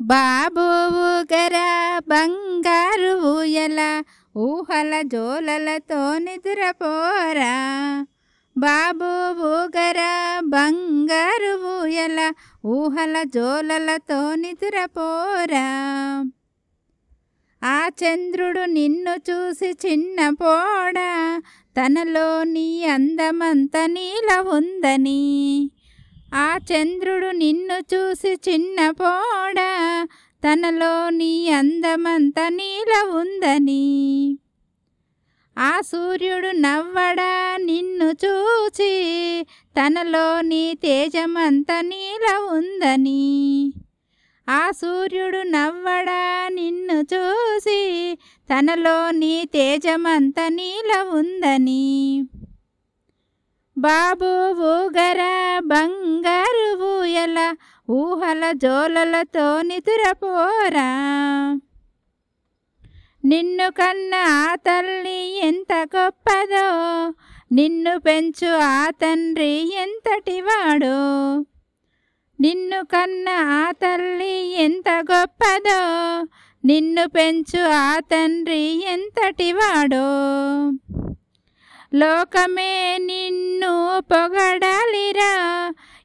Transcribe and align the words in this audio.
బాబోవు 0.00 1.34
గరా 1.34 2.00
బంగారు 2.08 3.20
ఊయల 3.26 4.02
ఊహల 4.36 5.02
జోలలతో 5.02 6.18
నిద్రపోరా. 6.18 7.56
బాబోవు 8.58 9.78
గరా 9.78 10.40
బంగారు 10.44 11.82
ఊయల 11.82 12.32
ఊహల 12.66 13.22
జోలలతో 13.22 14.34
నిద్రపోరా. 14.34 15.68
ఆ 17.64 17.88
చంద్రుడు 18.04 18.64
నిన్ను 18.64 19.14
చూసి 19.30 19.70
చిన్న 19.86 20.30
పోడా 20.30 21.42
తనలో 21.76 22.44
నీ 22.44 22.84
అందమంత 22.84 23.76
నీల 23.76 24.40
ఉందని. 24.40 25.70
ఆ 26.34 26.58
చంద్రుడు 26.58 27.30
నిన్ను 27.30 27.94
చూసి 27.94 28.28
చిన్నపోడ 28.28 29.54
తనలో 30.44 31.10
నీ 31.10 31.48
అందమంత 31.48 32.34
నీల 32.48 33.08
ఉందని. 33.08 34.38
ఆ 35.58 35.80
సూర్యుడు 35.80 36.48
నవ్వడా 36.48 37.56
నిన్ను 37.56 38.04
చూచి 38.04 38.92
తనలో 39.80 40.40
నీ 40.40 40.74
తేజమంత 40.74 41.66
నీల 41.80 42.56
ఉందని. 42.56 43.72
ఆ 44.48 44.70
సూర్యుడు 44.70 45.38
నవ్వడా 45.38 46.48
నిన్ను 46.48 47.06
చూసి 47.14 48.18
తనలో 48.54 49.10
నీ 49.10 49.44
తేజమంత 49.44 50.34
నీల 50.48 51.02
ఉందని. 51.08 52.22
బాబు 53.80 54.30
ఊగరా 54.70 55.60
బంగారు 55.60 56.64
ఊయల 56.82 57.38
ఊహల 57.88 58.52
జోలలతో 58.52 59.60
నిదురపోరా. 59.60 60.88
నిన్ను 63.24 63.70
కన్న 63.70 64.14
ఆ 64.14 64.54
తల్లి 64.56 65.20
ఎంత 65.38 65.72
గొప్పదో 65.96 66.66
నిన్ను 67.52 67.98
పెంచు 67.98 68.50
ఆ 68.68 68.90
తండ్రి 68.90 69.52
ఎంతటివాడో 69.74 70.98
నిన్ను 72.40 72.84
కన్న 72.84 73.28
ఆ 73.52 73.72
తల్లి 73.72 74.34
ఎంత 74.56 74.88
గొప్పదో 75.12 75.80
నిన్ను 76.64 77.08
పెంచు 77.08 77.62
ఆ 77.80 78.00
తండ్రి 78.00 78.62
ఎంతటివాడో 78.86 80.08
లోకమే 81.94 82.72
నిన్ను 82.98 83.49
పొగడాలిరా. 84.00 85.32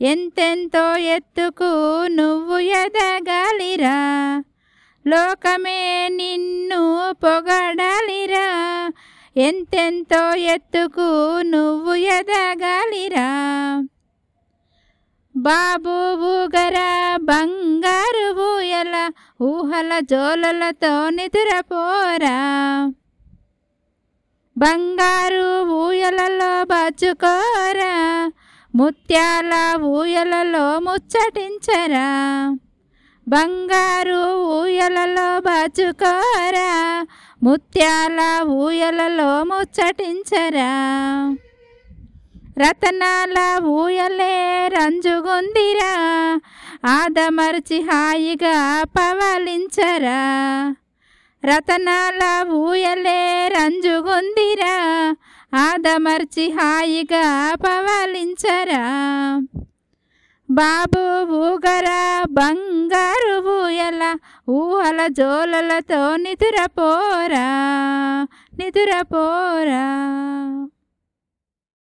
ఎంతెంతో 0.00 0.96
ఎత్తుకు 0.96 2.06
నువ్వు 2.06 2.58
ఎదగాలిరా. 2.58 3.98
లోకమే 5.06 6.08
నిన్ను 6.08 7.12
పొగడాలిరా. 7.12 8.48
ఎంతెంతో 9.36 10.34
ఎత్తుకు 10.34 11.40
నువ్వు 11.40 11.94
ఎదగాలిరా. 11.94 13.28
బాబు 15.36 16.14
ఊగరా 16.14 17.18
బంగారు 17.22 18.56
ఊయల 18.56 19.10
ఊహల 19.42 20.00
జోలలతో 20.00 21.10
నిద్రపోరా. 21.10 22.38
బంగారు 24.60 25.64
ఊయలలో 25.74 26.64
బాచుకోరా 26.64 27.92
ముత్యాల 28.74 29.52
ఊయలలో 29.82 30.78
ముచ్చటించరా. 30.78 32.08
బంగారు 33.28 34.22
ఊయలలో 34.60 35.40
బాచుకోరా 35.40 36.70
ముత్యాల 37.42 38.20
ఊయలలో 38.42 39.30
ముచ్చటించరా. 39.44 40.72
రతనాల 42.58 43.64
ఊయలే 43.64 44.34
రంజుగుందిరా 44.68 45.92
ఆదమర్చి 46.84 47.80
హాయిగా 47.80 48.84
పవలించరా. 48.98 50.20
రతనాల 51.44 52.22
ఊయలే 52.48 53.48
రంజుగుంది 53.48 54.39
ఆదమర్చి 55.54 56.50
హాయిగా 56.50 57.54
పవలించరా. 57.54 58.82
బాబు 60.50 61.32
ఊగరా 61.32 62.24
బంగారు 62.30 63.64
ఊయల 63.64 64.16
ఊహల 64.48 65.06
జోలలతో 65.06 66.16
నిదురపోరా 66.16 67.48
నిదురపోరా. 68.58 69.86